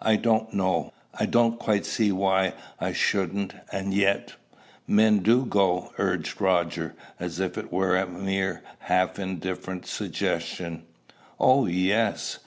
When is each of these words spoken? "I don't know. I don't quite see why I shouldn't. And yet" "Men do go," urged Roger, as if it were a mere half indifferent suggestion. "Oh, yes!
"I 0.00 0.14
don't 0.14 0.54
know. 0.54 0.92
I 1.12 1.26
don't 1.26 1.58
quite 1.58 1.84
see 1.84 2.12
why 2.12 2.52
I 2.78 2.92
shouldn't. 2.92 3.54
And 3.72 3.92
yet" 3.92 4.34
"Men 4.86 5.18
do 5.18 5.44
go," 5.44 5.92
urged 5.98 6.40
Roger, 6.40 6.94
as 7.18 7.40
if 7.40 7.58
it 7.58 7.72
were 7.72 7.96
a 7.96 8.06
mere 8.06 8.62
half 8.78 9.18
indifferent 9.18 9.84
suggestion. 9.84 10.84
"Oh, 11.40 11.66
yes! 11.66 12.38